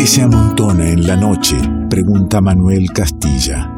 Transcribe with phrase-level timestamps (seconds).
[0.00, 1.58] ¿Qué se amontona en la noche?
[1.90, 3.70] pregunta Manuel Castilla.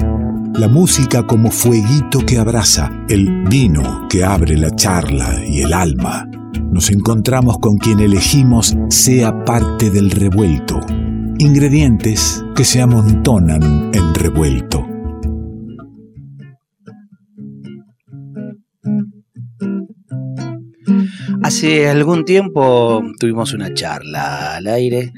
[0.54, 6.30] La música como fueguito que abraza, el vino que abre la charla y el alma.
[6.70, 10.78] Nos encontramos con quien elegimos sea parte del revuelto.
[11.38, 14.86] Ingredientes que se amontonan en revuelto.
[21.42, 25.12] Hace algún tiempo tuvimos una charla al aire.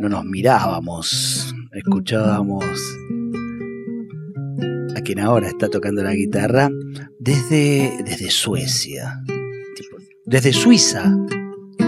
[0.00, 2.80] No nos mirábamos, escuchábamos
[4.96, 6.68] a quien ahora está tocando la guitarra
[7.18, 9.20] desde, desde Suecia,
[10.24, 11.14] desde Suiza.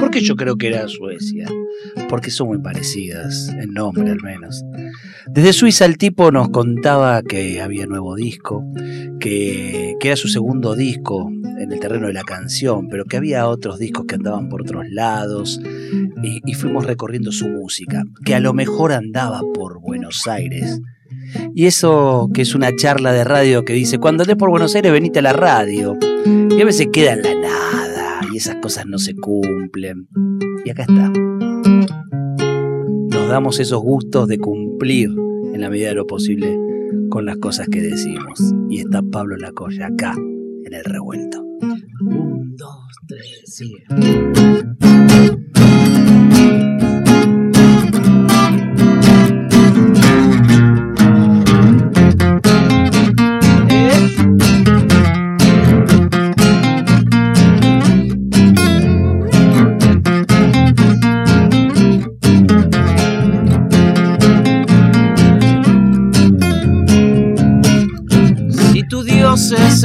[0.01, 1.47] ¿Y por qué yo creo que era Suecia?
[2.09, 4.65] Porque son muy parecidas, en nombre al menos.
[5.29, 8.65] Desde Suiza el tipo nos contaba que había nuevo disco,
[9.21, 13.47] que, que era su segundo disco en el terreno de la canción, pero que había
[13.47, 15.61] otros discos que andaban por otros lados
[16.23, 20.81] y, y fuimos recorriendo su música, que a lo mejor andaba por Buenos Aires.
[21.55, 24.93] Y eso que es una charla de radio que dice, cuando andes por Buenos Aires
[24.93, 25.99] venite a la radio.
[26.25, 27.70] Y a veces queda en la nada
[28.33, 30.09] y esas cosas no se cumplen.
[30.65, 31.11] Y acá está.
[33.09, 35.11] Nos damos esos gustos de cumplir
[35.53, 36.59] en la medida de lo posible
[37.11, 38.41] con las cosas que decimos.
[38.69, 41.43] Y está Pablo Lacoya acá, en el revuelto.
[42.01, 43.85] Un, dos, tres, sigue.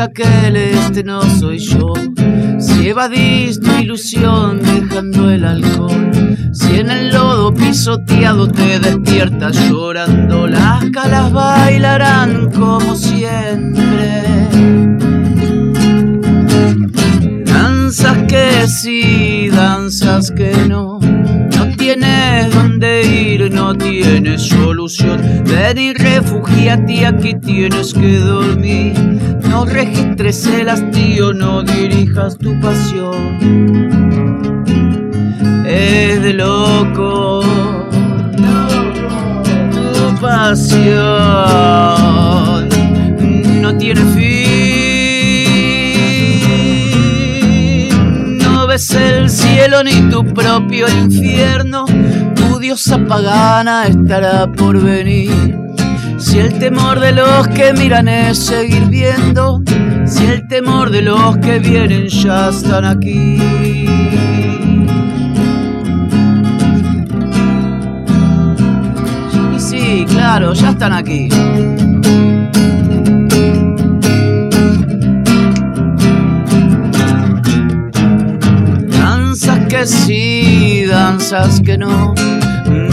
[0.06, 1.94] Aquel, este no soy yo.
[2.60, 6.12] Si evadís tu ilusión dejando el alcohol.
[6.54, 14.24] Si en el lodo pisoteado te despiertas llorando, las calas bailarán como siempre.
[17.46, 21.05] Danzas que sí, danzas que no.
[23.50, 25.22] No tienes solución.
[25.46, 28.94] Ven y refugiate, aquí tienes que dormir.
[29.50, 33.86] No registres el hastío, no dirijas tu pasión.
[35.68, 37.42] Es de loco
[39.94, 40.86] tu pasión.
[43.62, 44.36] No tiene fin.
[48.38, 51.86] No ves el cielo ni tu propio infierno.
[52.66, 55.56] Diosa pagana estará por venir.
[56.18, 59.62] Si el temor de los que miran es seguir viendo,
[60.08, 63.38] si el temor de los que vienen ya están aquí.
[69.56, 71.30] Y sí, claro, ya están aquí.
[78.90, 82.16] Danzas que sí, danzas que no.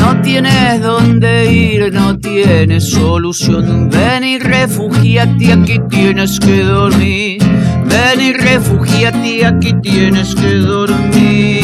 [0.02, 3.88] No tienes dónde ir, no tienes solución.
[3.88, 7.40] Ven y refugiate, aquí tienes que dormir.
[7.84, 11.61] Ven y refugiate, aquí tienes que dormir.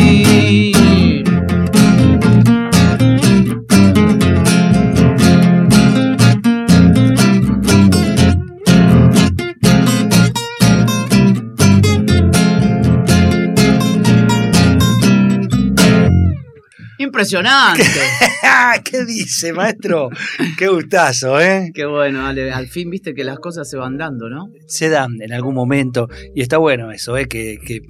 [17.18, 17.82] Impresionante.
[18.84, 20.08] ¿Qué dice, maestro?
[20.56, 21.72] Qué gustazo, ¿eh?
[21.74, 22.52] Qué bueno, Ale.
[22.52, 24.52] Al fin viste que las cosas se van dando, ¿no?
[24.68, 27.26] Se dan en algún momento y está bueno eso, ¿eh?
[27.26, 27.80] Que, que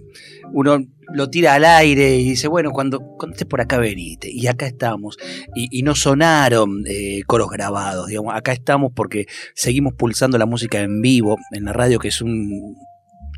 [0.51, 0.79] uno
[1.13, 4.31] lo tira al aire y dice, bueno, cuando, cuando estés por acá venite.
[4.33, 5.19] Y acá estamos.
[5.55, 8.35] Y, y no sonaron eh, coros grabados, digamos.
[8.35, 12.79] Acá estamos porque seguimos pulsando la música en vivo en la radio, que es un,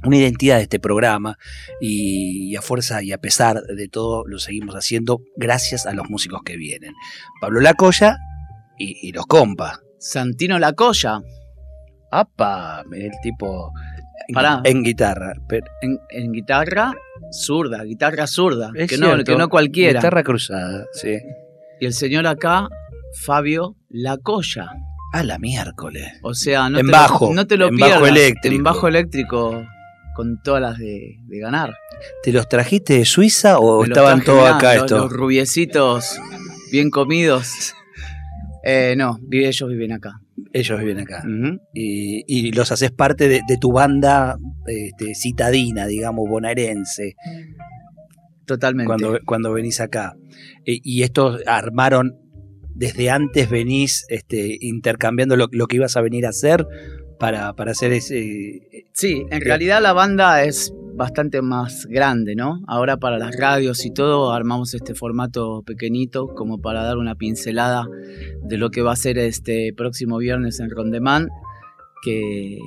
[0.05, 1.37] una identidad de este programa
[1.81, 6.41] y, a fuerza y a pesar de todo lo seguimos haciendo gracias a los músicos
[6.45, 6.93] que vienen.
[7.41, 8.17] Pablo Lacoya
[8.79, 9.81] y, y los compas.
[9.99, 11.21] Santino Lacoya.
[12.11, 12.83] ¡Apa!
[12.93, 13.73] El tipo
[14.29, 14.61] en, Pará.
[14.65, 15.35] en guitarra.
[15.49, 16.93] Pero, En, en guitarra
[17.33, 20.01] zurda, guitarra zurda, es que no, que no cualquiera.
[20.01, 21.19] Guitarra cruzada, sí.
[21.81, 22.69] Y el señor acá,
[23.23, 24.71] Fabio Lacoya.
[25.13, 26.07] A la miércoles.
[26.23, 27.95] O sea, no En te bajo, lo, no te lo en pierdas.
[27.97, 28.57] bajo eléctrico.
[28.57, 29.65] En bajo eléctrico,
[30.15, 31.75] con todas las de, de ganar.
[32.23, 35.01] ¿Te los trajiste de Suiza o Me estaban todos acá estos?
[35.03, 36.19] los rubiecitos
[36.73, 37.75] bien comidos.
[38.63, 40.21] Eh, no, ellos viven acá.
[40.53, 41.23] Ellos viven acá.
[41.75, 44.37] Y, y los haces parte de, de tu banda
[44.67, 47.15] este, citadina, digamos, bonaerense.
[48.47, 48.87] Totalmente.
[48.87, 50.15] Cuando, cuando venís acá.
[50.67, 52.17] Eh, y estos armaron,
[52.75, 56.67] desde antes venís este, intercambiando lo, lo que ibas a venir a hacer
[57.21, 58.87] para, para hacer ese...
[58.93, 62.63] Sí, en realidad la banda es bastante más grande, ¿no?
[62.67, 67.87] Ahora para las radios y todo armamos este formato pequeñito como para dar una pincelada
[68.43, 71.29] de lo que va a ser este próximo viernes en Rondemán,
[72.03, 72.59] que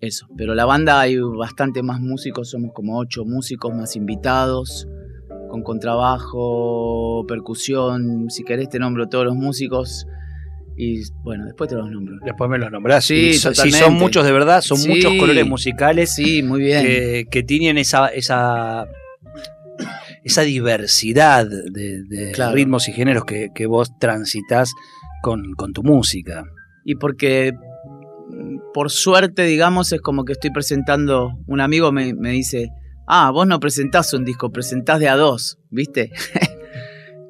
[0.00, 4.88] eso, pero la banda hay bastante más músicos, somos como ocho músicos más invitados,
[5.50, 10.06] con contrabajo, percusión, si querés te nombro todos los músicos.
[10.82, 12.16] Y bueno, después te los nombro.
[12.24, 13.04] Después me los nombrás.
[13.04, 13.78] Sí, totalmente.
[13.84, 14.88] son muchos de verdad, son Sí.
[14.88, 16.82] muchos colores musicales Sí, muy bien.
[16.86, 18.86] que, que tienen esa, esa,
[20.24, 22.54] esa diversidad de, de Claro.
[22.54, 24.72] ritmos y géneros que, que vos transitas
[25.22, 26.44] con, con tu música.
[26.84, 27.52] Y porque,
[28.72, 32.70] por suerte, digamos, es como que estoy presentando, un amigo me, me dice,
[33.06, 36.10] ah, vos no presentás un disco, presentás de a dos, ¿viste?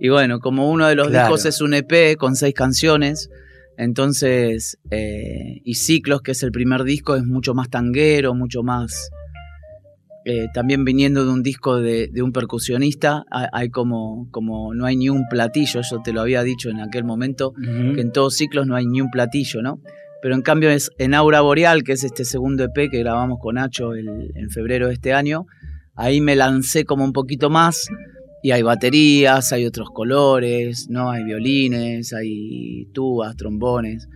[0.01, 1.29] Y bueno, como uno de los Claro.
[1.29, 3.29] discos es un EP con seis canciones,
[3.77, 9.11] entonces, eh, y Ciclos, que es el primer disco, es mucho más tanguero, mucho más...
[10.27, 14.85] eh, también viniendo de un disco de, de un percusionista, hay, hay como, como no
[14.85, 17.55] hay ni un platillo, yo te lo había dicho en aquel momento,
[17.95, 19.81] que en todos ciclos no hay ni un platillo, ¿no?
[20.23, 23.55] Pero en cambio es en Aura Boreal, que es este segundo EP que grabamos con
[23.55, 25.47] Nacho el- en febrero de este año,
[25.95, 27.87] ahí me lancé como un poquito más
[28.43, 31.11] y hay baterías, hay otros colores, ¿no?
[31.11, 34.09] Hay violines, hay tubas, trombones.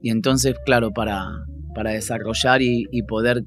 [0.00, 1.26] Y entonces, claro, para,
[1.74, 3.44] para desarrollar y, poder,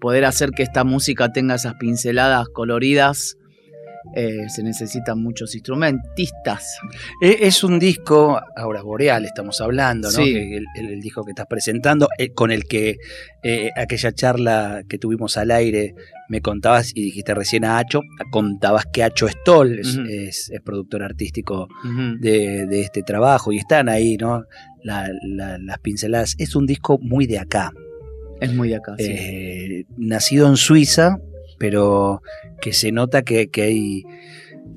[0.00, 3.36] poder hacer que esta música tenga esas pinceladas coloridas,
[4.14, 6.78] eh, se necesitan muchos instrumentistas.
[7.22, 10.24] E- Es un disco, Aura Boreal estamos hablando, ¿no?
[10.24, 10.34] Sí.
[10.34, 12.96] El, el- el disco que estás presentando, eh, con el que
[13.42, 15.94] eh, aquella charla que tuvimos al aire
[16.28, 18.00] me contabas y dijiste recién a Acho,
[18.30, 20.06] contabas que Acho Stoll es, Ujú.
[20.08, 21.68] es- es productor artístico
[22.20, 24.44] de, de este trabajo y están ahí, ¿no?
[24.82, 26.34] La- la- las pinceladas.
[26.38, 27.72] Es un disco muy de acá,
[28.40, 29.04] Es muy de acá, sí.
[29.08, 31.18] eh, nacido en Suiza,
[31.60, 32.22] pero
[32.60, 34.02] que se nota que, que hay,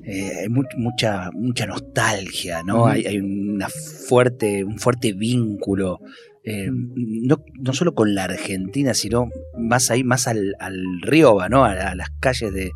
[0.04, 2.86] eh, hay mu- mucha, mucha nostalgia, ¿no?
[2.86, 5.98] Hay, hay una fuerte, un fuerte vínculo.
[6.44, 9.28] eh, no, no solo con la Argentina, sino
[9.58, 11.64] más ahí, más al, al Rioba, ¿no?
[11.64, 12.70] A, a las calles de, de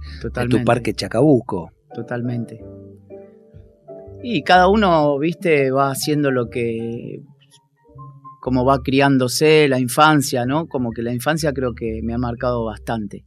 [0.49, 1.71] tu parque Chacabuco.
[1.95, 2.59] Totalmente.
[4.23, 7.21] Y cada uno, viste, va haciendo lo que.
[8.41, 10.67] como va criándose, la infancia, ¿no?
[10.67, 13.25] Como que la infancia creo que me ha marcado bastante.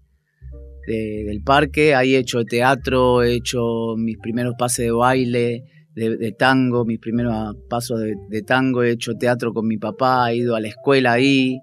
[0.87, 5.63] De- del parque, ahí he hecho teatro, he hecho mis primeros pases de baile,
[5.93, 10.31] de, de tango, mis primeros pasos de, de tango, he hecho teatro con mi papá,
[10.31, 11.59] he ido a la escuela ahí.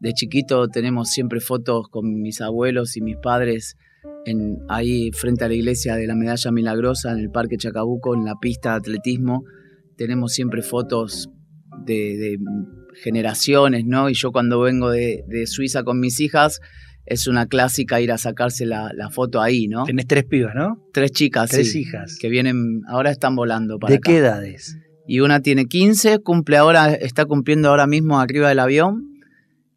[0.00, 3.76] De chiquito tenemos siempre fotos con mis abuelos y mis padres
[4.24, 8.24] en, ahí frente a la iglesia de la Medalla Milagrosa, en el Parque Chacabuco, en
[8.24, 9.44] la pista de atletismo.
[9.96, 11.28] Tenemos siempre fotos
[11.84, 12.38] de,
[13.02, 14.08] generaciones, ¿no?
[14.10, 16.60] Y yo cuando vengo de Suiza con mis hijas,
[17.10, 19.84] es una clásica ir a sacarse la, la foto ahí, ¿no?
[19.84, 20.82] Tenés tres pibas, ¿no?
[20.92, 22.16] Tres chicas, Tres sí, hijas.
[22.18, 24.10] que vienen, ahora están volando para ¿De acá.
[24.10, 24.78] qué edades?
[25.06, 29.08] Y una tiene 15, cumple ahora, está cumpliendo ahora mismo arriba del avión.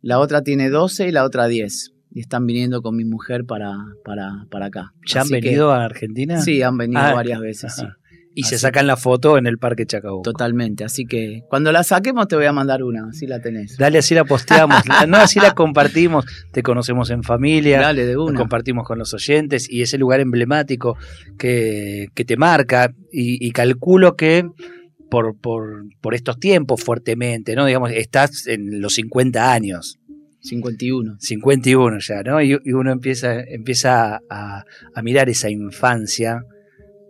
[0.02, 1.92] La otra tiene 12 y la otra 10.
[2.12, 3.74] Y están viniendo con mi mujer para,
[4.06, 4.94] para, para acá.
[5.08, 6.40] ¿Ya han que- venido a Argentina?
[6.40, 7.84] Sí, han venido Ah, varias veces, sí.
[8.36, 10.24] Y se sacan la foto en el Parque Chacabuco.
[10.24, 10.84] Totalmente.
[10.84, 13.78] Así que cuando la saquemos te voy a mandar una, así la tenés.
[13.78, 14.82] Dale, así la posteamos.
[15.08, 16.26] no, así la compartimos.
[16.52, 17.82] Te conocemos en familia.
[17.82, 18.38] Dale de una.
[18.38, 20.98] compartimos con los oyentes y ese lugar emblemático
[21.38, 24.46] que, que te marca y, y calculo que
[25.10, 27.66] por, por, por estos tiempos fuertemente, ¿no?
[27.66, 30.00] Digamos, estás en los 50 años,
[30.42, 31.18] 51.
[31.20, 32.42] 51 ya, ¿no?
[32.42, 34.64] Y, y uno empieza, empieza a,
[34.96, 36.42] a mirar esa infancia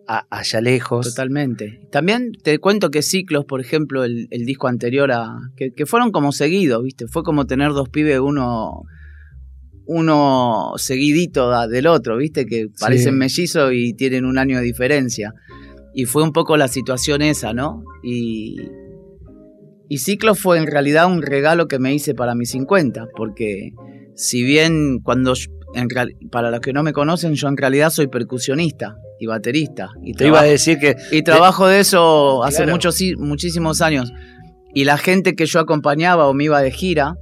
[0.07, 1.07] a- allá lejos.
[1.09, 1.79] Totalmente.
[1.91, 5.35] También te cuento que Ciclos, por ejemplo, el, el disco anterior a.
[5.55, 7.07] Que, que fueron como seguidos, ¿viste?
[7.07, 8.81] Fue como tener dos pibes, uno.
[9.85, 12.45] Uno seguidito da- del otro, ¿viste?
[12.45, 15.33] Que parecen mellizos y tienen un año de diferencia.
[15.93, 17.83] Y fue un poco la situación esa, ¿no?
[18.01, 18.55] Y.
[19.89, 23.71] Y Ciclos fue en realidad un regalo que me hice para mis 50, porque
[24.15, 25.33] si bien cuando.
[25.73, 29.25] Yo- en real- para los que no me conocen, yo en realidad soy percusionista y
[29.27, 29.89] baterista.
[30.03, 34.11] Y Te iba a trabajo- decir que y trabajo de eso hace muchos, muchísimos años.
[34.73, 37.15] Y la gente que yo acompañaba o me iba de gira,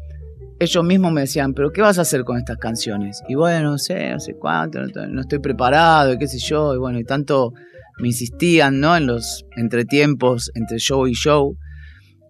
[0.59, 3.21] ellos mismos me decían, pero ¿qué vas a hacer con estas canciones?
[3.27, 6.73] Y bueno, no sé, no sé cuánto, no, no estoy preparado, y qué sé yo.
[6.75, 7.51] Y bueno, y tanto
[7.99, 8.95] me insistían, ¿no?
[8.95, 11.57] En los entretiempos entre show y show.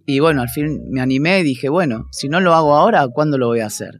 [0.05, 3.37] Y bueno, al fin me animé y dije, bueno, si no lo hago ahora, ¿cuándo
[3.37, 3.99] lo voy a hacer?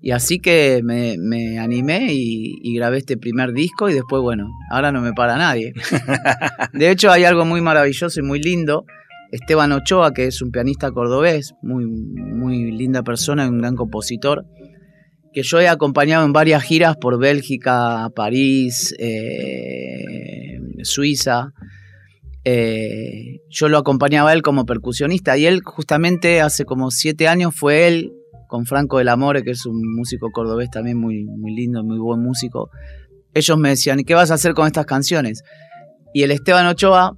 [0.00, 5.00] Y así que me, animé y, grabé este primer disco y después, bueno, ahora no
[5.00, 5.72] me para nadie.
[6.72, 8.84] De hecho, hay algo muy maravilloso y muy lindo.
[9.32, 14.46] Esteban Ochoa, que es un pianista cordobés, muy, muy linda persona y un gran compositor,
[15.32, 21.52] que yo he acompañado en varias giras por Bélgica, París, eh, Suiza.
[22.44, 27.54] Eh, yo lo acompañaba a él como percusionista y él justamente hace como siete años
[27.56, 28.12] fue él
[28.46, 32.20] con Franco del Amore, que es un músico cordobés también muy, muy lindo, muy buen
[32.20, 32.70] músico.
[33.34, 35.42] Ellos me decían, ¿y qué vas a hacer con estas canciones?
[36.14, 37.16] Y el Esteban Ochoa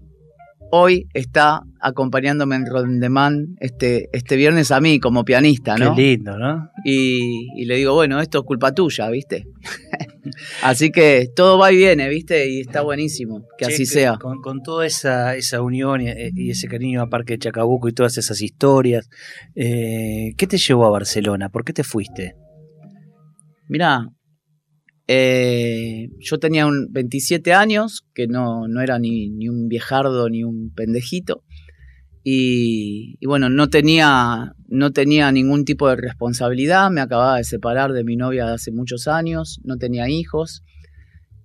[0.70, 5.94] hoy está acompañándome en Rondemán este, este viernes a mí como pianista, ¿no?
[5.94, 6.70] Qué lindo, ¿no?
[6.84, 9.46] Y, le digo, bueno, esto es culpa tuya, ¿viste?
[10.62, 12.48] así que todo va y viene, ¿viste?
[12.50, 14.16] Y está buenísimo que así sea.
[14.18, 18.40] Con, toda esa, esa unión y, ese cariño a Parque de Chacabuco y todas esas
[18.40, 19.08] historias,
[19.54, 21.48] eh, ¿qué te llevó a Barcelona?
[21.48, 22.34] ¿Por qué te fuiste?
[23.68, 24.08] Mira,
[25.10, 30.44] eh, yo tenía un 27 años, que no, no era ni, ni, un viejardo ni
[30.44, 31.44] un pendejito.
[32.24, 38.04] Y, bueno, no tenía, no tenía ningún tipo de responsabilidad, me acababa de separar de
[38.04, 40.62] mi novia de hace muchos años, no tenía hijos.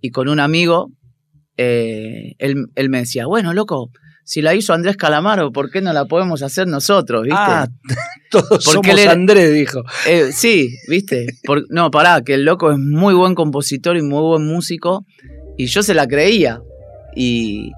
[0.02, 0.92] Y con un amigo,
[1.58, 3.92] eh, él, él me decía, bueno, loco,
[4.26, 7.24] si la hizo Andrés Calamaro, ¿por qué no la podemos hacer nosotros?
[7.24, 7.38] ¿viste?
[7.38, 7.68] Ah,
[8.32, 9.84] todos Porque somos Andrés, dijo.
[10.08, 11.28] Eh, sí, ¿viste?
[11.70, 15.06] no, pará, que el loco es muy buen compositor y muy buen músico.
[15.58, 16.62] Y yo se la creía.
[17.16, 17.72] Y,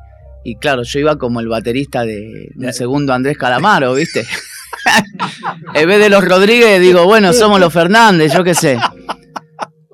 [0.56, 4.26] claro, yo iba como el baterista de un segundo Andrés Calamaro, ¿viste?
[5.74, 8.78] en vez de los Rodríguez, digo, bueno, somos los Fernández, yo qué sé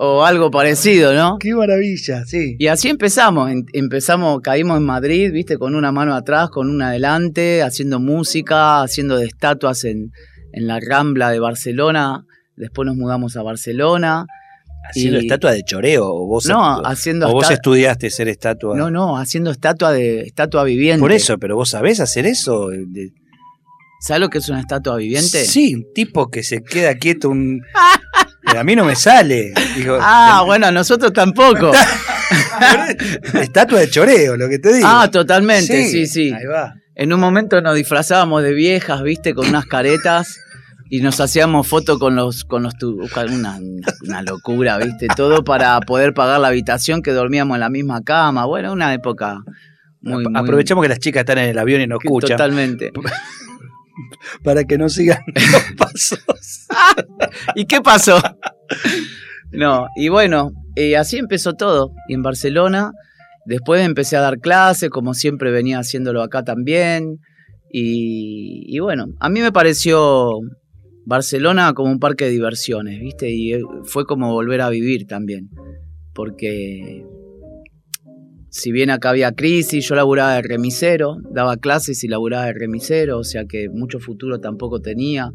[0.03, 1.38] o algo parecido, ¿no?
[1.38, 2.55] Qué maravilla, sí.
[2.58, 7.62] Y así empezamos, empezamos, caímos en Madrid, viste, con una mano atrás, con una adelante,
[7.62, 10.10] haciendo música, haciendo de estatuas en,
[10.53, 14.25] en la Rambla de Barcelona, después nos mudamos a Barcelona.
[14.91, 16.07] ¿Haciendo estatua de choreo?
[16.07, 18.77] ¿O vos, no, haciendo ¿o vos estudiaste ser estatua?
[18.77, 21.00] No, no, haciendo estatua de estatua viviente.
[21.00, 22.69] Por eso, pero vos sabés hacer eso.
[24.01, 25.45] ¿Sabes lo que es una estatua viviente?
[25.45, 27.62] Sí, un tipo que se queda quieto un...
[28.57, 29.53] a mí no me sale.
[30.00, 31.71] ah, bueno, a nosotros tampoco.
[33.41, 34.88] Estatua de choreo, lo que te digo.
[34.89, 36.31] Ah, totalmente, sí, sí.
[36.31, 36.75] Ahí va.
[36.95, 40.39] En un momento nos disfrazábamos de viejas, viste, con unas caretas
[40.93, 43.57] y nos hacíamos fotos con los con los una,
[44.03, 48.43] una, locura, viste, todo para poder pagar la habitación que dormíamos en la misma cama.
[48.45, 49.41] Bueno, una época
[50.01, 52.31] muy, aprovechamos que las chicas están en el avión y nos escuchan.
[52.31, 52.91] Totalmente.
[54.43, 56.67] para que no sigan los pasos.
[57.55, 58.21] ¿Y qué pasó?
[59.51, 61.93] No, y bueno, y así empezó todo.
[62.10, 62.91] Y en Barcelona,
[63.45, 67.19] después empecé a dar clases, como siempre venía haciéndolo acá también.
[67.74, 70.41] Y, bueno, a mí me pareció
[71.05, 73.31] Barcelona como un parque de diversiones, ¿viste?
[73.31, 75.50] Y fue como volver a vivir también.
[76.13, 77.05] Porque
[78.50, 83.20] si bien acá había crisis, yo laburaba de remisero, daba clases y laburaba de remisero,
[83.20, 85.31] o sea que mucho futuro tampoco tenía.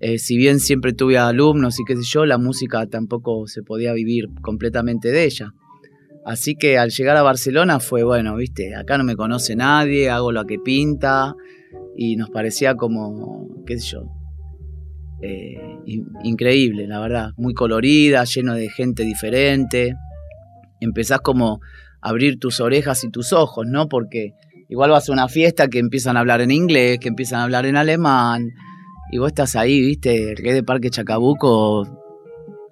[0.00, 3.92] Eh, si bien siempre tuve alumnos y qué sé yo, la música tampoco se podía
[3.92, 5.52] vivir completamente de ella.
[6.24, 10.32] Así que al llegar a Barcelona fue, bueno, viste, acá no me conoce nadie, hago
[10.32, 11.34] lo que pinta
[11.96, 14.19] y nos parecía como, qué sé yo,
[15.22, 15.78] eh,
[16.22, 19.94] increíble, la verdad, muy colorida, lleno de gente diferente.
[20.80, 21.60] Empezás como
[22.00, 23.88] abrir tus orejas y tus ojos, ¿no?
[23.88, 24.32] Porque
[24.68, 27.66] igual vas a una fiesta que empiezan a hablar en inglés, que empiezan a hablar
[27.66, 28.50] en alemán,
[29.12, 31.84] y vos estás ahí, viste, rey de Parque Chacabuco,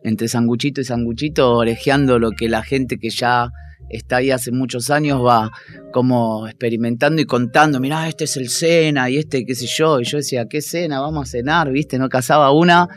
[0.05, 3.51] entre sanguchito y sanguchito, orejeando lo que la gente que ya
[3.91, 5.51] está ahí hace muchos años va
[5.93, 10.05] como experimentando y contando, mirá, este es el cena y este qué sé yo, y
[10.05, 11.01] yo decía, ¿qué cena?
[11.01, 12.89] Vamos a cenar, viste, no casaba una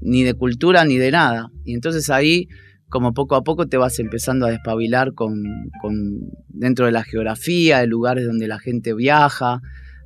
[0.00, 1.50] ni de cultura ni de nada.
[1.64, 2.48] Y entonces ahí
[2.88, 5.44] como poco a poco te vas empezando a despabilar con,
[6.48, 9.60] dentro de la geografía, de lugares donde la gente viaja,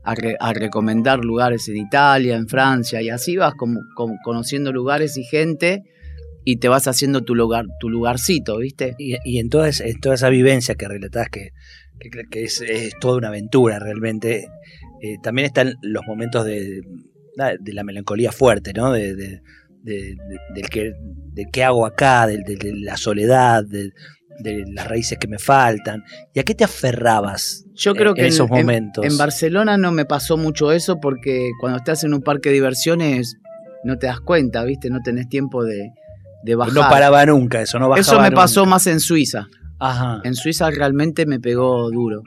[0.04, 3.54] a, recomendar lugares en Italia, en Francia, y así vas
[4.24, 5.84] conociendo lugares y gente
[6.44, 8.94] y te vas haciendo tu lugar, tu lugarcito, ¿viste?
[8.98, 11.50] Y, en, toda esa, toda esa vivencia que relatás, que,
[12.30, 12.62] que, es,
[13.00, 14.48] toda una aventura realmente,
[15.02, 16.82] eh, también están los momentos de,
[17.36, 18.92] de la melancolía fuerte, ¿no?
[18.92, 19.40] de
[19.82, 20.16] de,
[20.54, 20.94] del que,
[21.32, 22.42] de qué hago acá, de,
[22.76, 23.92] la soledad, de,
[24.72, 26.04] las raíces que me faltan.
[26.34, 29.04] ¿Y a qué te aferrabas Yo creo que en esos momentos?
[29.04, 33.36] En, Barcelona no me pasó mucho eso porque cuando estás en un parque de diversiones
[33.84, 34.90] no te das cuenta, ¿viste?
[34.90, 35.90] No tenés tiempo de,
[36.42, 36.74] de bajar.
[36.74, 39.48] No paraba nunca eso, no bajaba Eso me pasó más en Suiza.
[39.78, 40.20] Ajá.
[40.24, 42.22] En Suiza realmente me pegó duro.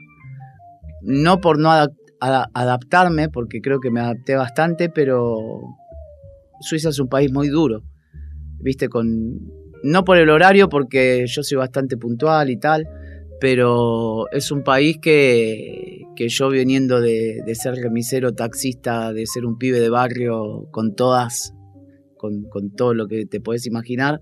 [1.01, 1.71] No por no
[2.19, 5.37] adaptarme, porque creo que me adapté bastante, pero
[6.61, 7.83] Suiza es un país muy duro.
[8.59, 9.39] viste, con...
[9.83, 12.87] No por el horario, porque yo soy bastante puntual y tal,
[13.39, 19.45] pero es un país que, que yo viniendo de, de, ser remisero, taxista, de ser
[19.45, 21.53] un pibe de barrio con todas,
[22.25, 24.19] con, con todo lo que te puedes imaginar,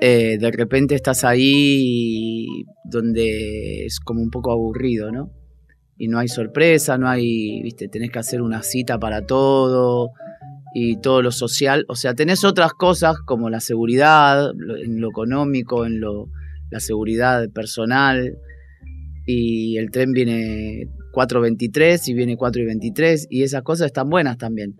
[0.00, 2.46] eh, de repente estás ahí
[2.84, 5.30] donde es como un poco aburrido, ¿no?
[5.96, 10.10] Y no hay sorpresa, no hay, viste, tenés que hacer una cita para todo
[10.74, 11.84] y todo lo social.
[11.88, 14.50] O sea, tenés otras cosas como la seguridad,
[14.82, 16.28] en lo económico, en lo,
[16.70, 18.36] la seguridad personal.
[19.26, 24.74] Y el tren viene 4.23 y viene 4.23 y esas cosas están buenas también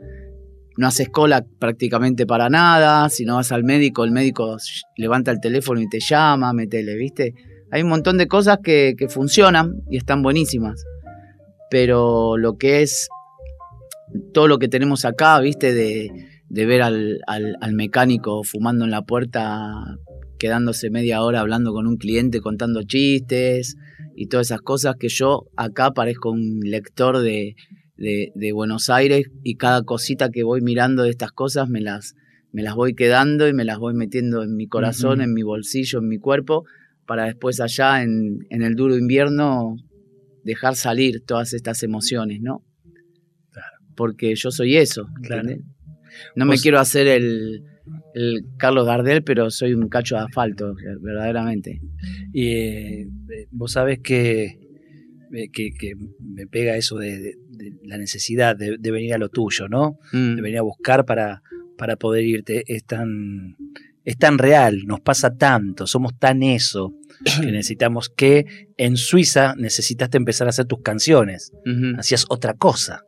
[0.76, 4.57] no haces cola prácticamente para nada, si no vas al médico, el médico
[4.97, 7.35] levanta el teléfono y te llama, metele, ¿viste?
[7.71, 10.85] Hay un montón de cosas que, funcionan y están buenísimas,
[11.71, 13.09] pero lo que es
[14.33, 15.73] todo lo que tenemos acá, ¿viste?
[15.73, 16.11] De,
[16.50, 19.73] ver al, al, mecánico fumando en la puerta,
[20.38, 23.76] quedándose media hora hablando con un cliente, contando chistes
[24.14, 27.57] y todas esas cosas que yo acá parezco un lector de
[27.96, 32.14] de, Buenos Aires y cada cosita que voy mirando de estas cosas me las,
[32.52, 36.00] me las voy quedando y me las voy metiendo en mi corazón, en mi bolsillo,
[36.00, 36.64] en mi cuerpo,
[37.06, 39.76] para después allá en, en, el duro invierno
[40.42, 42.64] dejar salir todas estas emociones, ¿no?
[43.94, 45.06] Porque yo soy eso,
[46.34, 47.64] No me quiero hacer el,
[48.14, 51.80] el Carlos Gardel, pero soy un cacho de asfalto, verdaderamente.
[52.32, 53.08] Y eh,
[53.50, 54.58] vos sabés que,
[55.52, 57.34] que, me pega eso de,
[57.82, 59.99] la necesidad de, venir a lo tuyo, ¿no?
[60.12, 60.37] Mm.
[60.37, 61.42] De venir a buscar para,
[61.76, 62.64] para poder irte.
[62.66, 63.56] Es tan,
[64.04, 66.94] es tan real, nos pasa tanto, somos tan eso,
[67.40, 71.52] que necesitamos que en Suiza necesitaste empezar a hacer tus canciones.
[71.99, 73.04] Hacías otra cosa.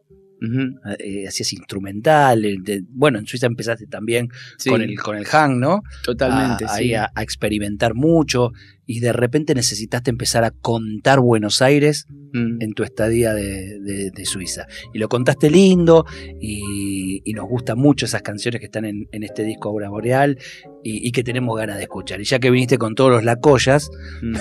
[0.99, 2.45] Eh, hacías instrumental,
[2.91, 4.29] bueno, en Suiza empezaste también
[4.69, 5.83] con, el, con el hang, ¿no?
[6.05, 8.53] Totalmente, Ahí a, experimentar mucho
[8.85, 12.61] y de repente necesitaste empezar a contar Buenos Aires mm.
[12.61, 14.67] en tu estadía de, Suiza.
[14.93, 16.05] Y lo contaste lindo
[16.41, 20.39] y, nos gustan mucho esas canciones que están en, este disco Aura Boreal
[20.83, 22.21] y, que tenemos ganas de escuchar.
[22.21, 23.91] Y ya que viniste con todos los lacoyas,
[24.23, 24.35] mm.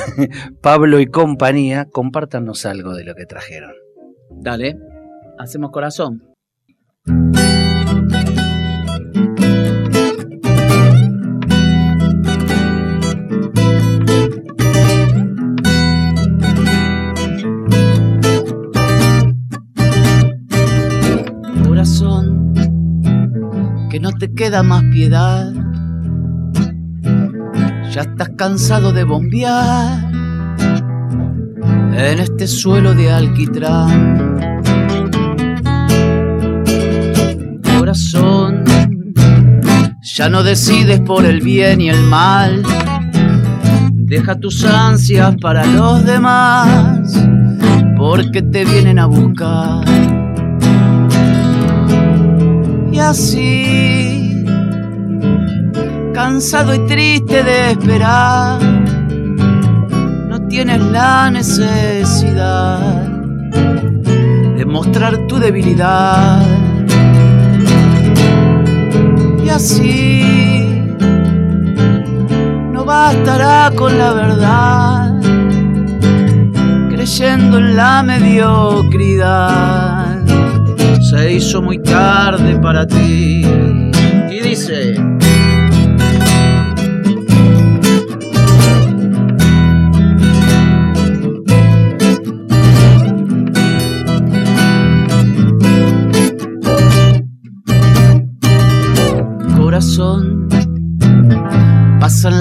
[0.61, 3.71] Pablo y compañía, compártanos algo de lo que trajeron.
[4.41, 4.75] Dale
[5.37, 6.23] hacemos corazón.
[21.67, 22.53] Corazón,
[23.89, 25.51] que no te queda más piedad.
[27.91, 30.11] Ya estás cansado de bombear
[31.97, 34.54] en este suelo de alquitrán
[40.17, 42.61] Ya no decides por el bien y el mal.
[43.91, 47.17] Deja tus ansias para los demás,
[47.97, 49.85] porque te vienen a buscar.
[52.91, 54.45] Y así,
[56.13, 58.61] cansado y triste de esperar,
[60.29, 62.79] no tienes la necesidad
[64.57, 66.64] de mostrar tu debilidad
[69.55, 70.83] así
[72.73, 75.13] no bastará con la verdad,
[76.89, 79.45] creyendo en la mediocridad.
[81.09, 83.45] Se hizo muy tarde para ti.
[84.29, 84.95] Y dice...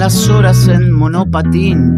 [0.05, 1.95] las horas en monopatín.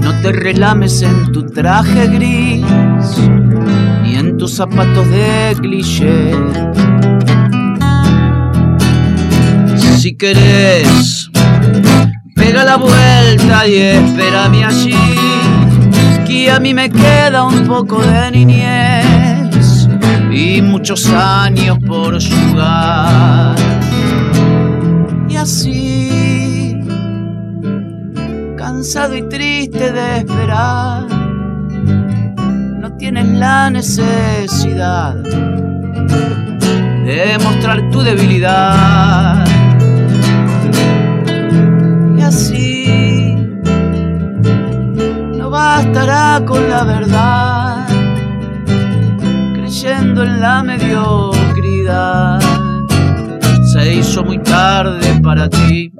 [0.00, 2.64] No te relames en tu traje gris
[4.02, 6.32] ni en tus zapatos de cliché.
[9.96, 11.30] Si querés,
[12.34, 14.96] pega la vuelta y espérame allí,
[16.26, 19.88] que a mí me queda un poco de niñez
[20.32, 23.54] y muchos años por jugar
[25.44, 25.83] así,
[28.84, 31.06] cansado y triste de esperar,
[32.80, 35.14] no tienes la necesidad
[37.06, 39.42] de mostrar tu debilidad.
[42.18, 43.34] Y así,
[45.38, 47.88] no bastará con la verdad,
[49.54, 52.38] creyendo en la mediocridad
[53.72, 55.93] se hizo muy tarde para ti.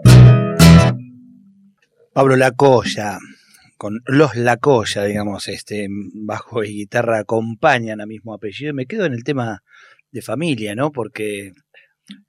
[2.14, 3.18] Pablo Lacoya,
[3.76, 8.72] con los Lacoya, digamos, este, bajo y guitarra acompañan a mismo apellido.
[8.72, 9.62] Me quedo en el tema
[10.10, 10.92] de familia, ¿no?
[10.92, 11.52] Porque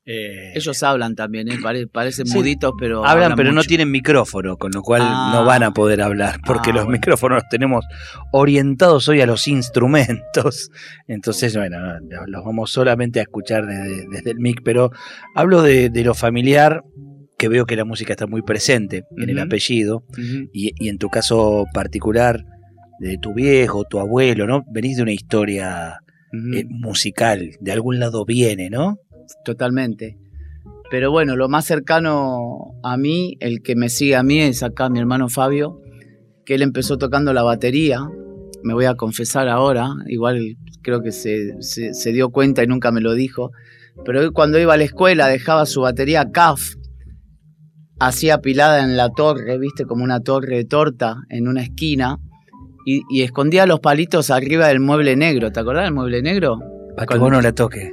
[0.06, 1.58] eh, Ellos hablan también, ¿eh?
[1.92, 3.06] parecen muditos, pero.
[3.06, 5.74] Hablan, pero no tienen micrófono, con lo cual no van a ah.
[5.74, 7.86] poder hablar, porque ah, los micrófonos los tenemos
[8.32, 10.70] orientados hoy a los instrumentos.
[11.08, 11.78] Entonces, bueno,
[12.28, 14.92] los vamos solamente a escuchar desde, el mic, pero
[15.34, 16.84] hablo de, lo familiar,
[17.38, 20.04] que veo que la música está muy presente en el apellido,
[20.54, 22.46] y, en tu caso particular,
[23.00, 24.64] de tu viejo, tu abuelo, ¿no?
[24.72, 26.00] Venís de una historia
[26.54, 29.00] eh, musical, de algún lado viene, ¿no?
[29.44, 30.18] totalmente.
[30.92, 34.90] Pero bueno, lo más cercano a mí, el que me sigue a mí, es acá
[34.90, 35.82] mi hermano Fabio,
[36.46, 38.02] que él empezó tocando la batería.
[38.64, 43.02] Me voy a confesar ahora, igual creo que se, se, dio cuenta y nunca me
[43.02, 43.52] lo dijo.
[44.06, 46.76] Pero él cuando iba a la escuela dejaba su batería CAF,
[48.00, 52.20] hacía pilada en la torre, viste, como una torre de torta en una esquina,
[52.86, 55.52] y, escondía los palitos arriba del mueble negro.
[55.52, 56.60] ¿Te acordás del mueble negro?
[56.96, 57.92] Para que vos no le toque.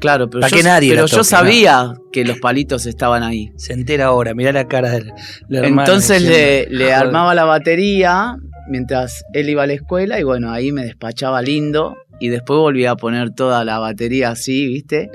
[0.00, 3.52] Claro, pero, yo, pero yo sabía que los palitos estaban ahí.
[3.54, 5.12] Se entera ahora, mirá la cara del,
[5.48, 8.36] Entonces le, le armaba la batería
[8.68, 12.92] mientras él iba a la escuela y bueno, ahí me despachaba lindo y después volvía
[12.92, 15.08] a poner toda la batería así, ¿viste?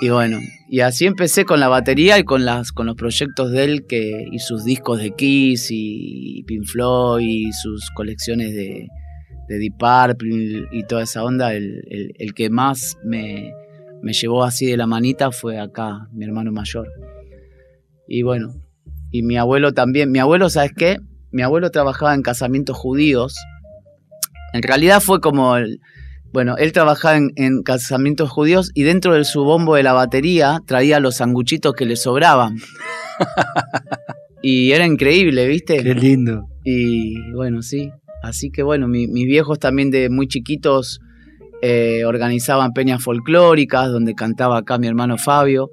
[0.00, 3.64] Y bueno, y así empecé con la batería y con, las, con los proyectos de
[3.64, 8.88] él que, y sus discos de Kiss y, Floyd y sus colecciones de,
[9.48, 13.52] de Deep Purple y toda esa onda, el, el que más me,
[14.02, 16.88] me llevó así de la manita fue acá, mi hermano mayor.
[18.08, 18.54] Y bueno,
[19.10, 20.10] y mi abuelo también.
[20.12, 20.98] Mi abuelo, ¿sabes qué?
[21.30, 23.34] Mi abuelo trabajaba en casamientos judíos.
[24.52, 25.80] En realidad fue como el,
[26.36, 31.00] bueno, él trabajaba en, casamientos judíos y dentro de su bombo de la batería traía
[31.00, 32.58] los sanguchitos que le sobraban.
[34.42, 35.82] y era increíble, ¿viste?
[35.82, 36.46] Qué lindo.
[36.62, 37.90] Y bueno, sí.
[38.22, 41.00] Así que bueno, mis viejos también de muy chiquitos
[41.62, 45.70] eh, organizaban peñas folclóricas donde cantaba acá mi hermano Fabio.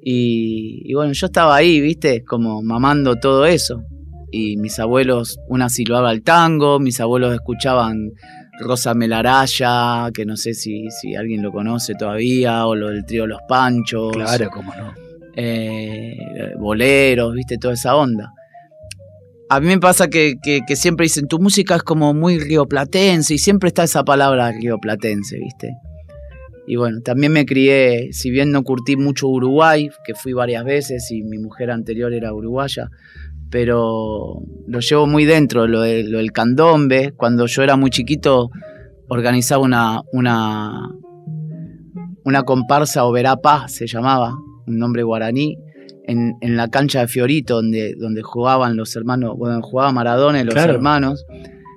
[0.00, 3.82] Y, bueno, yo estaba ahí, viste, como mamando todo eso.
[4.30, 8.12] Y mis abuelos, una silbaba al tango, mis abuelos escuchaban
[8.60, 13.26] Rosa Melaraya, que no sé si, si alguien lo conoce todavía, o lo del trío
[13.26, 14.12] Los Panchos.
[14.12, 14.92] Claro, cómo no.
[15.36, 16.16] Eh,
[16.58, 18.32] boleros, viste, toda esa onda
[19.48, 20.36] a mí me pasa que,
[20.74, 25.70] siempre dicen, tu música es como muy rioplatense y siempre está esa palabra rioplatense, ¿viste?
[26.66, 31.10] Y bueno, también me crié, si bien no curtí mucho Uruguay, que fui varias veces
[31.10, 32.88] y mi mujer anterior era uruguaya,
[33.50, 37.12] pero lo llevo muy dentro, lo, del candombe.
[37.16, 38.50] Cuando yo era muy chiquito
[39.08, 40.90] organizaba una, una,
[42.24, 44.34] una comparsa Oberapa, se llamaba,
[44.66, 45.56] un nombre guaraní,
[46.06, 50.44] en, en, la cancha de Fiorito, donde, donde jugaban los hermanos, bueno, jugaba Maradona y
[50.44, 51.24] los hermanos.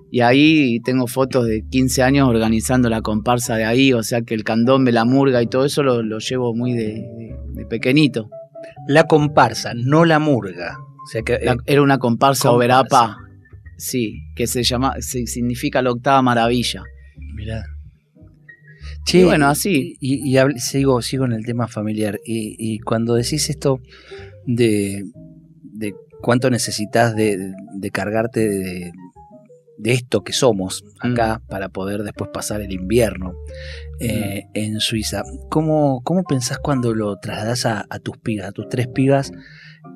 [0.10, 4.34] Y ahí tengo fotos de 15 años organizando la comparsa de ahí, o sea que
[4.34, 7.36] el candombe, la murga y todo eso lo, llevo muy de,
[7.70, 8.30] pequeñito.
[8.88, 10.78] La comparsa, no la murga.
[11.08, 13.16] O sea que, eh, era una comparsa, Oberapa,
[13.78, 16.84] sí, que se llama, significa la octava maravilla.
[17.34, 17.64] Mirá.
[19.06, 19.96] Sí, bueno, así.
[20.02, 22.20] Y, sigo, sigo en el tema familiar.
[22.26, 23.80] Y, cuando decís esto
[24.46, 25.06] de,
[26.22, 27.54] cuánto necesitas de,
[27.94, 28.92] cargarte de,
[29.86, 31.48] esto que somos acá mm.
[31.48, 33.32] para poder después pasar el invierno
[34.02, 34.50] eh, mm.
[34.56, 39.32] en Suiza, ¿cómo, ¿cómo, pensás cuando lo trasladas a, tus pibas, a tus tres pibas,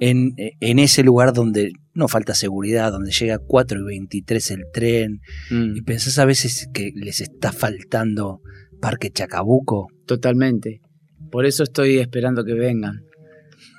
[0.01, 5.21] en, en, ese lugar donde no falta seguridad, donde llega 4 y 23 el tren,
[5.51, 5.75] mm.
[5.77, 8.41] y pensás a veces que les está faltando
[8.81, 9.89] Parque Chacabuco.
[10.07, 10.81] Totalmente.
[11.29, 13.03] Por eso estoy esperando que vengan,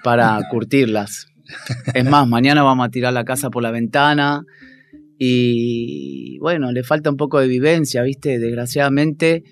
[0.04, 1.26] para curtirlas.
[1.92, 4.44] Es más, mañana vamos a tirar la casa por la ventana
[5.18, 8.38] y bueno, le falta un poco de vivencia, ¿viste?
[8.38, 9.42] Desgraciadamente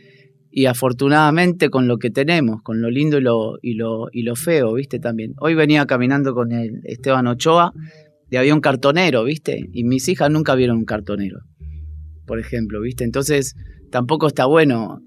[0.51, 4.35] y afortunadamente con lo que tenemos, con lo lindo y lo, y lo, y lo
[4.35, 4.99] feo, ¿viste?
[4.99, 5.35] También.
[5.39, 7.73] Hoy venía caminando con el Esteban Ochoa
[8.31, 9.69] y había un cartonero, ¿viste?
[9.73, 11.41] Y mis hijas nunca vieron un cartonero,
[12.27, 13.05] por ejemplo, ¿viste?
[13.05, 13.55] Entonces
[13.91, 15.01] tampoco está bueno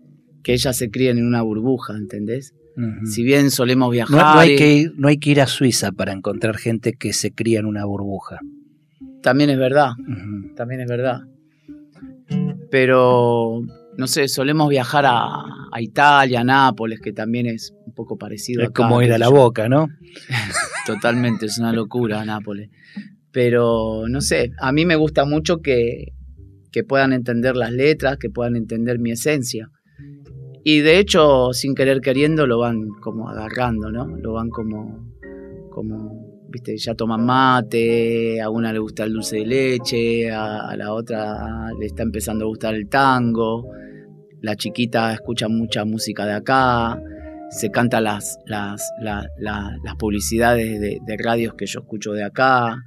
[0.43, 2.53] que ellas se críen en una burbuja, ¿entendés?
[3.05, 4.35] Si bien solemos viajar.
[4.35, 7.31] No, hay que ir, no hay que ir a Suiza para encontrar gente que se
[7.31, 8.39] cría en una burbuja.
[9.21, 9.91] También es verdad,
[10.55, 11.21] también es verdad.
[12.71, 13.61] Pero,
[13.97, 15.43] no sé, solemos viajar a,
[15.79, 18.61] Italia, a Nápoles, que también es un poco parecido.
[18.63, 19.87] Es como ir a la boca, ¿no?
[20.85, 22.69] Totalmente, es una locura Nápoles.
[23.31, 26.13] Pero, no sé, a mí me gusta mucho que,
[26.71, 29.69] que puedan entender las letras, que puedan entender mi esencia
[30.63, 34.05] Y de hecho, sin querer queriendo, lo van como agarrando, ¿no?
[34.05, 35.11] Lo van como,
[35.71, 36.32] como
[36.77, 41.85] ya toman mate, a una le gusta el dulce de leche, a, la otra le
[41.85, 43.69] está empezando a gustar el tango,
[44.41, 47.01] la chiquita escucha mucha música de acá,
[47.49, 52.77] se canta las, las, las publicidades de, de, radios que yo escucho de acá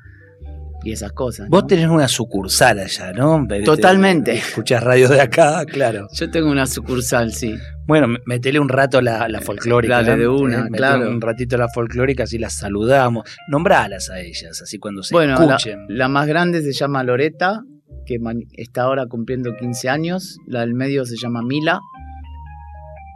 [0.87, 1.49] y esas cosas.
[1.49, 3.45] Vos tenés una sucursal allá, ¿no?
[3.65, 4.35] Totalmente.
[4.35, 6.07] Escuchás radios de acá, claro.
[6.13, 7.57] Yo tengo una sucursal, sí.
[7.87, 10.03] Bueno, metele un rato la, la folclórica.
[10.03, 11.11] Dale de una, claro.
[11.11, 13.29] Un ratito la folclórica, así las saludamos.
[13.49, 15.87] Nombralas a ellas, así cuando se bueno, escuchen.
[15.89, 17.63] La, la más grande se llama Loreta,
[18.07, 18.19] que
[18.53, 20.39] está ahora cumpliendo 15 años.
[20.47, 21.81] La del medio se llama Mila.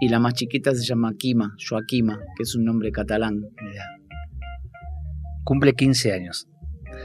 [0.01, 3.43] Y la más chiquita se llama Kima, Joaquima, que es un nombre catalán.
[5.45, 6.50] Cumple 15 años.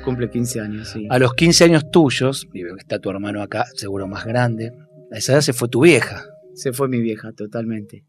[0.04, 1.08] Cumple 15 años, sí.
[1.10, 4.72] A los 15 años tuyos, y veo que está tu hermano acá, seguro más grande,
[5.12, 6.24] a esa edad se fue tu vieja.
[6.54, 8.06] Se fue mi vieja, totalmente.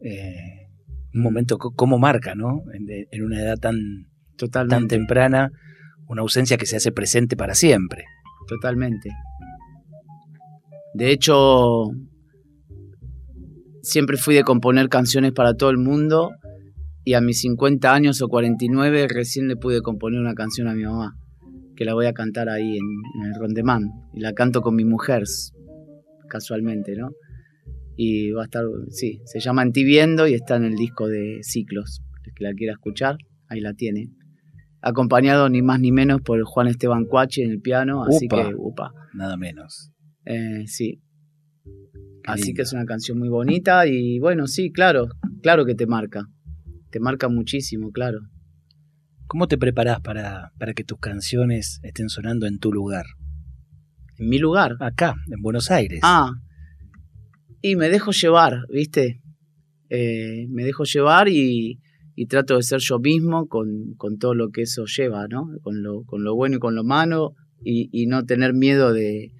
[0.00, 0.68] Eh,
[1.14, 2.62] un momento, ¿cómo marca, no?
[2.72, 3.76] En, una edad tan,
[4.36, 5.50] tan temprana,
[6.08, 8.04] una ausencia que se hace presente para siempre.
[8.46, 9.10] Totalmente.
[10.94, 11.90] De hecho,
[13.82, 16.32] siempre fui de componer canciones para todo el mundo
[17.06, 20.82] y a mis 50 años o 49 recién le pude componer una canción a mi
[20.82, 21.16] mamá,
[21.76, 23.92] que la voy a cantar ahí en, el Rondemán.
[24.12, 25.22] Y la canto con mi mujer,
[26.28, 27.12] casualmente, ¿no?
[27.96, 32.02] Y va a estar, sí, se llama Antiviendo y está en el disco de Ciclos.
[32.24, 34.10] El que la quiera escuchar, ahí la tiene.
[34.82, 38.92] Acompañado ni más ni menos por Juan Esteban Cuachi en el piano, así que, upa.
[39.14, 39.92] Nada menos.
[40.24, 41.00] Eh, sí,
[42.26, 45.06] Así que es una canción muy bonita y bueno, sí, claro,
[45.42, 46.26] claro que te marca.
[46.96, 48.20] Te marca muchísimo, claro.
[49.26, 53.04] ¿Cómo te preparás para, para que tus canciones estén sonando en tu lugar?
[54.16, 54.78] ¿En mi lugar?
[54.80, 56.00] Acá, en Buenos Aires.
[56.02, 56.32] Ah,
[57.60, 59.20] y me dejo llevar, ¿viste?
[59.90, 61.80] Eh, me dejo llevar y,
[62.14, 65.50] y, trato de ser yo mismo con, con, todo lo que eso lleva, ¿no?
[65.60, 69.32] Con lo, con lo bueno y con lo malo y, y no tener miedo de,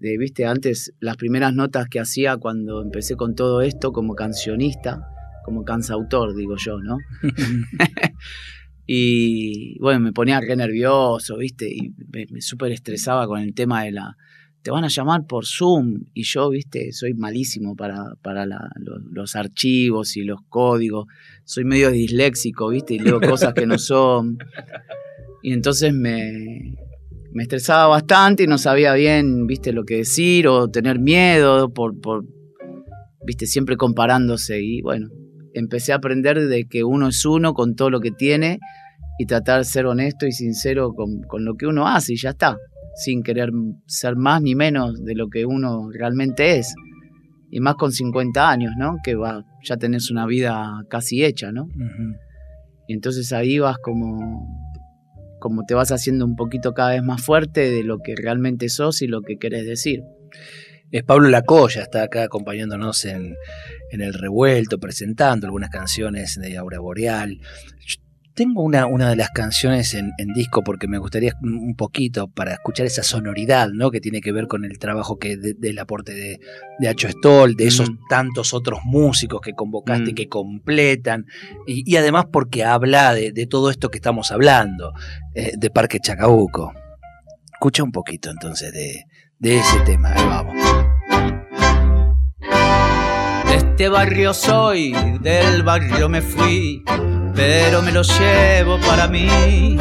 [0.00, 5.11] viste, antes las primeras notas que hacía cuando empecé con todo esto como cancionista,
[5.44, 6.98] como cansautor, digo yo, ¿no?
[8.86, 13.92] y bueno, me ponía re nervioso, viste, y me, súper estresaba con el tema de
[13.92, 14.16] la...
[14.62, 20.16] Te van a llamar por Zoom y yo, viste, soy malísimo para, para los, archivos
[20.16, 21.06] y los códigos.
[21.44, 24.38] Soy medio disléxico, viste, y leo cosas que no son.
[25.42, 26.76] Y entonces me,
[27.32, 32.00] me estresaba bastante y no sabía bien, viste, lo que decir o tener miedo por,
[32.00, 32.24] por,
[33.26, 34.60] viste, siempre comparándose.
[34.62, 35.08] Y bueno,
[35.54, 38.58] empecé a aprender de que uno es uno con todo lo que tiene
[39.18, 42.30] y tratar de ser honesto y sincero con, con lo que uno hace y ya
[42.30, 42.56] está,
[42.96, 43.50] sin querer
[43.86, 46.74] ser más ni menos de lo que uno realmente es.
[47.50, 48.96] Y más con 50 años, ¿no?
[49.04, 51.68] Que va, ya tenés una vida casi hecha, ¿no?
[52.88, 54.48] Y entonces ahí vas como
[55.42, 59.02] como te vas haciendo un poquito cada vez más fuerte de lo que realmente sos
[59.02, 60.04] y lo que querés decir.
[60.92, 63.34] Es Pablo Lacoya, está acá acompañándonos en,
[63.90, 67.40] El Revuelto, presentando algunas canciones de Aura Boreal.
[68.34, 72.84] Tengo una, una de las canciones en, disco porque me gustaría un poquito para escuchar
[72.84, 73.90] esa sonoridad, ¿no?
[73.90, 76.40] Que tiene que ver con el trabajo que del aporte de,
[76.78, 77.98] de Hacho Stoll, de esos mm.
[78.10, 80.16] tantos otros músicos que convocaste y mm.
[80.16, 81.24] que completan,
[81.66, 84.92] y, además porque habla de, todo esto que estamos hablando,
[85.34, 86.74] eh, de Parque Chacabuco.
[87.50, 89.04] Escucha un poquito entonces de,
[89.42, 90.81] de ese tema, ahí vamos.
[93.82, 94.92] Este barrio soy,
[95.22, 96.84] del barrio me fui
[97.34, 99.76] pero me lo llevo para mí.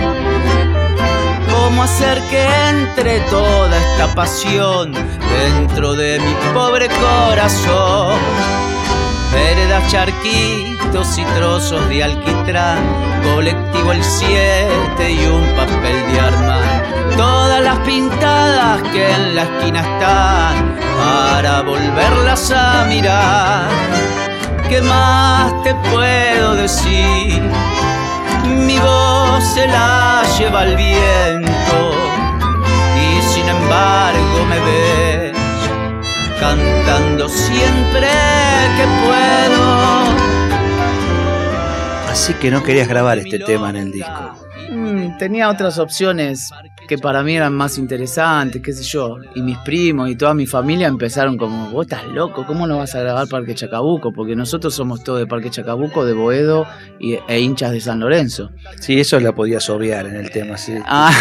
[1.51, 8.17] ¿Cómo hacer que entre toda esta pasión dentro de mi pobre corazón?
[9.31, 12.79] Veredas, charquitos y trozos de alquitrán,
[13.33, 17.15] colectivo el 7 y un papel de armar.
[17.17, 23.91] Todas las pintadas que en la esquina están para volverlas a mirar
[24.71, 27.41] ¿qué más te puedo decir?
[28.45, 31.77] Mi voz se la lleva el viento
[33.03, 35.00] y sin embargo me ves
[36.41, 38.07] cantando siempre
[38.75, 39.61] que puedo.
[42.09, 44.35] Así que no querías grabar este tema en el disco.
[44.71, 46.49] Mm, tenía otras opciones
[46.87, 49.17] que para mí eran más interesantes, qué sé yo.
[49.35, 52.95] Y mis primos y toda mi familia empezaron como, vos estás loco, ¿cómo no vas
[52.95, 54.11] a grabar Parque Chacabuco?
[54.11, 56.65] Porque nosotros somos todos de Parque Chacabuco, de Boedo
[56.99, 58.49] y, e hinchas de San Lorenzo.
[58.79, 60.73] Sí, eso la podías obviar en el tema, sí.
[60.87, 61.13] Ah.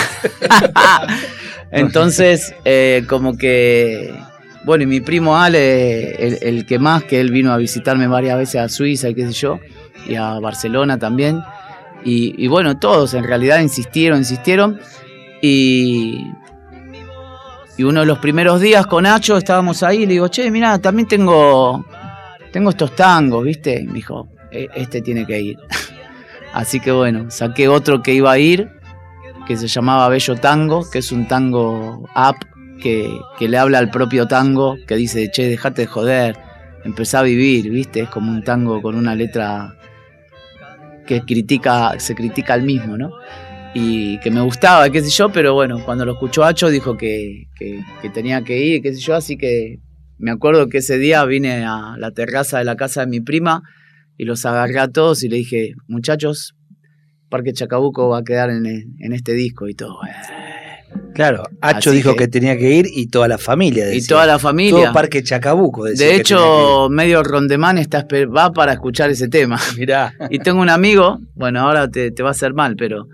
[1.71, 4.15] Entonces, eh, como que
[4.65, 8.61] Bueno, y mi primo Ale, el, que más, que él vino a visitarme varias veces
[8.61, 9.59] a Suiza y qué sé yo,
[10.07, 11.41] y a Barcelona también.
[12.05, 14.79] Y, bueno, todos en realidad insistieron, insistieron.
[15.43, 16.27] Y,
[17.77, 20.79] y uno de los primeros días con Nacho estábamos ahí y le digo, che, mira,
[20.79, 21.85] también tengo,
[22.53, 23.81] tengo estos tangos, ¿viste?
[23.81, 25.57] Y me dijo, "E- este tiene que ir.
[26.53, 28.71] Así que bueno, saqué otro que iba a ir,
[29.47, 32.37] que se llamaba Bello Tango, que es un tango app
[32.81, 36.37] que, le habla al propio tango, que dice, che, dejate de joder,
[36.85, 38.01] empezá a vivir, ¿viste?
[38.01, 39.77] Es como un tango con una letra
[41.07, 43.11] que critica, se critica al mismo, ¿no?
[43.75, 47.47] Y que me gustaba, qué sé yo, pero bueno, cuando lo escuchó Hacho dijo que,
[47.57, 49.79] que- que tenía que ir, qué sé yo, así que
[50.19, 53.63] me acuerdo que ese día vine a la terraza de la casa de mi prima
[54.19, 56.55] y los agarré a todos y le dije, muchachos,
[57.29, 59.99] Parque Chacabuco va a quedar en, en este disco y todo.
[61.15, 63.85] Claro, Hacho Así dijo que- que, tenía que ir y toda la familia.
[63.91, 64.09] Y decía.
[64.09, 64.85] toda la familia.
[64.85, 65.85] Todo Parque Chacabuco.
[65.85, 69.59] decía De que hecho, medio Rondemán está, va para escuchar ese tema.
[69.79, 70.15] Mirá.
[70.31, 73.07] Y tengo un amigo, bueno, ahora te, te va a hacer mal, pero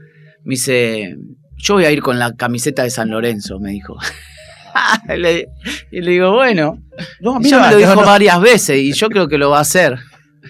[0.45, 1.17] me dice,
[1.57, 3.97] yo voy a ir con la camiseta de San Lorenzo, me dijo.
[5.09, 5.49] y, le,
[5.91, 6.79] y digo, bueno,
[7.21, 8.03] No, ya me lo no, dijo no.
[8.07, 9.99] varias veces y yo creo que lo va a hacer.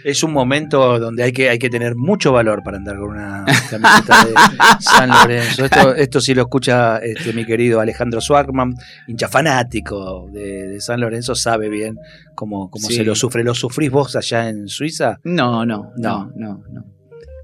[0.09, 3.45] Es un momento donde hay que, hay que tener mucho valor para andar con una
[3.69, 4.35] camiseta de
[4.79, 5.65] San Lorenzo.
[5.65, 8.75] Esto, esto sí lo escucha este, mi querido Alejandro Swartman,
[9.09, 11.97] hincha fanático de, de San Lorenzo, sabe bien
[12.37, 12.95] cómo, cómo Sí.
[12.95, 13.43] se lo sufre.
[13.43, 15.19] ¿Lo sufrís vos allá en Suiza?
[15.25, 16.85] No, no, no, no, no.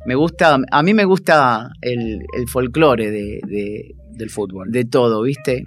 [0.06, 4.70] Me gusta, a mí me gusta el, el folclore de, de, Del fútbol.
[4.70, 5.64] de todo, ¿viste?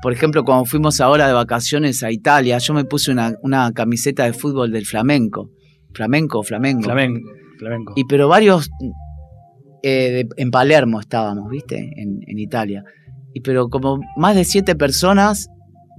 [0.00, 4.24] Por ejemplo, cuando fuimos ahora de vacaciones a Italia, yo me puse una, una camiseta
[4.24, 5.50] de fútbol del flamenco.
[5.94, 6.84] Flamenco, flamenco.
[6.84, 7.30] Flamenco.
[7.58, 7.92] flamenco.
[7.96, 8.70] Y pero varios
[9.82, 11.78] eh, de- en Palermo estábamos, ¿viste?
[11.96, 12.84] En, en Italia.
[13.34, 15.48] Y pero como más de siete personas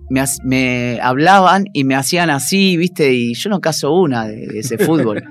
[0.09, 3.13] me, me hablaban y me hacían así, ¿viste?
[3.13, 5.23] Y yo no caso una de, de ese fútbol.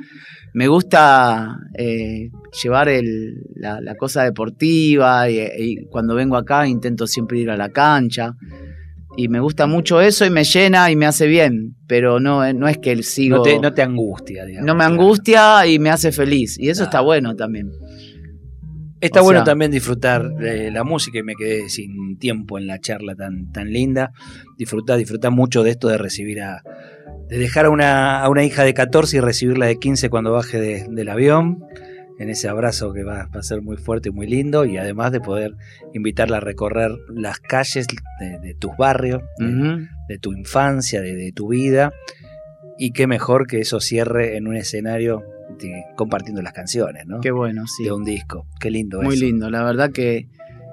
[0.54, 2.28] me gusta eh,
[2.62, 7.56] llevar el- la, la cosa deportiva y, y cuando vengo acá intento siempre ir a
[7.56, 8.34] la cancha.
[9.16, 12.68] Y me gusta mucho eso y me llena y me hace bien, pero no, no
[12.68, 13.38] es que sigo...
[13.38, 14.66] no, te, no te angustia, digamos.
[14.66, 14.94] No me claro.
[14.94, 16.56] angustia y me hace feliz.
[16.58, 16.88] Y eso Claro.
[16.90, 17.70] está bueno también.
[19.00, 22.66] Está O bueno sea- también disfrutar de la música y me quedé sin tiempo en
[22.66, 24.12] la charla tan, tan linda.
[24.58, 26.62] Disfrutar, disfrutar mucho de esto de recibir a.
[27.28, 30.60] de dejar a una, a una hija de 14 y recibirla de 15 cuando baje
[30.60, 31.64] de- del avión.
[32.20, 34.64] En ese abrazo que va, va a ser muy fuerte y muy lindo.
[34.66, 35.54] Y además de poder
[35.94, 37.86] invitarla a recorrer las calles
[38.20, 41.92] de, de tus barrios, de, tu infancia, de, de tu vida.
[42.78, 45.22] Y qué mejor que eso cierre en un escenario
[45.58, 47.20] de- compartiendo las canciones, ¿no?
[47.20, 47.84] Qué bueno, sí.
[47.84, 48.46] de un disco.
[48.60, 49.24] Qué lindo Muy eso.
[49.24, 49.48] lindo.
[49.50, 50.28] La verdad que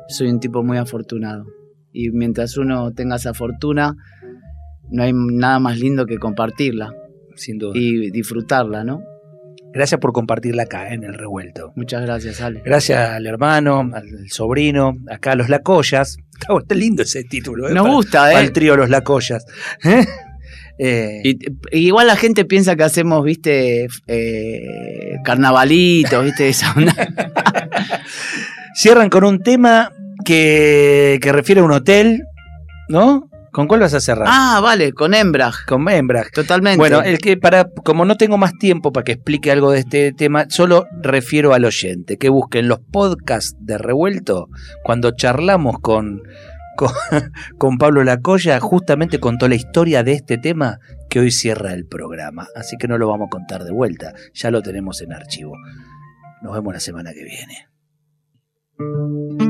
[0.09, 1.45] soy un tipo muy afortunado.
[1.93, 3.95] Y mientras uno tenga esa fortuna,
[4.91, 6.93] no hay nada más lindo que compartirla
[7.35, 7.73] Sin duda.
[7.75, 9.01] y disfrutarla, ¿no?
[9.77, 11.71] Gracias por compartirla acá en el revuelto.
[11.75, 12.63] Muchas gracias, Ale.
[12.65, 16.17] Gracias al hermano, al sobrino, acá a los Lacoyas.
[16.39, 17.69] Está, está lindo ese título.
[17.69, 17.73] ¿eh?
[17.73, 18.43] Nos Para- gusta, ¿eh?
[18.43, 19.45] el trío Los Lacoyas.
[19.83, 20.05] ¿Eh?
[20.79, 24.61] Eh, y igual la gente piensa que hacemos, viste, eh,
[25.23, 26.95] carnavalitos, viste, esa onda.
[28.75, 29.91] cierran con un tema
[30.25, 32.23] que, que refiere a un hotel,
[32.89, 33.26] ¿no?
[33.57, 34.27] ¿Con cuál vas a cerrar?
[34.29, 35.65] Ah, vale, con Embrag.
[35.65, 36.29] Con Membrag.
[36.29, 36.77] Totalmente.
[36.77, 40.11] Bueno, el que para, como no tengo más tiempo para que explique algo de este
[40.11, 44.49] tema, solo refiero al oyente, que busquen los podcasts de Revuelto,
[44.83, 46.21] cuando charlamos con,
[46.75, 46.91] con,
[47.57, 50.77] con Pablo Lacoya, justamente contó la historia de este tema
[51.09, 52.45] que hoy cierra el programa.
[52.55, 55.53] Así que no lo vamos a contar de vuelta, ya lo tenemos en archivo.
[56.43, 59.46] Nos vemos la semana que viene.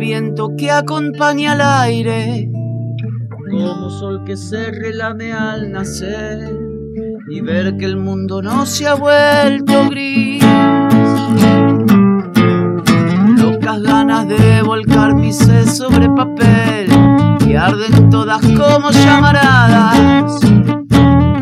[0.00, 2.50] Viento que acompaña al aire,
[3.50, 6.58] como sol que se relame al nacer
[7.28, 10.42] y ver que el mundo no se ha vuelto gris.
[13.36, 16.88] Locas ganas de volcar mis sed sobre papel
[17.46, 20.40] y arden todas como llamaradas.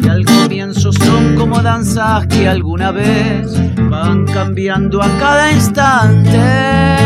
[0.03, 3.47] Y al comienzo son como danzas que alguna vez
[3.89, 6.99] van cambiando a cada instante.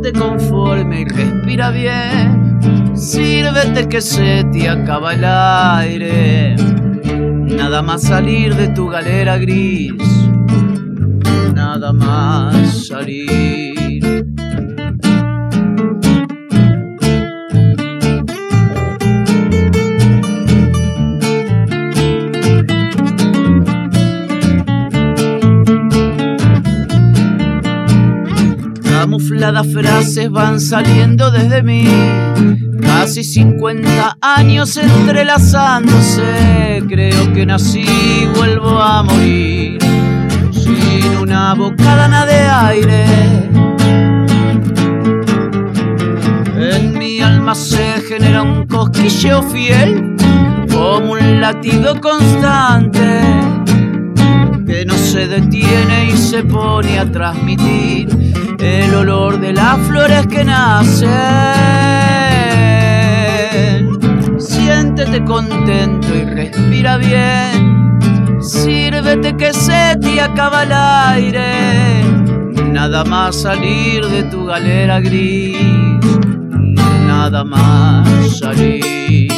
[0.00, 2.60] Siéntete conforme y respira bien.
[2.94, 6.54] Sírvete que se te acaba el aire.
[7.56, 9.94] Nada más salir de tu galera gris.
[11.52, 13.67] Nada más salir.
[29.38, 31.84] Camufladas frases van saliendo desde mí,
[32.82, 36.82] casi 50 años entrelazándose.
[36.88, 39.78] Creo que nací y vuelvo a morir
[40.50, 43.04] sin una bocadana de aire.
[46.56, 50.16] En mi alma se genera un cosquilleo fiel,
[50.68, 53.20] como un latido constante
[54.66, 58.08] que no se detiene y se pone a transmitir
[58.58, 61.08] el olor de las flores que nacen.
[64.38, 67.98] Siéntete contento y respira bien.
[68.40, 72.02] Sírvete que se te acaba el aire.
[72.70, 75.56] Nada más salir de tu galera gris.
[77.06, 79.37] Nada más salir.